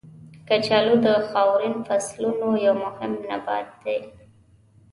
کچالو 0.47 0.95
د 1.05 1.07
خاورین 1.29 1.75
فصلونو 1.87 2.47
یو 2.65 2.75
مهم 2.85 3.13
نبات 3.29 3.67
دی. 3.83 3.99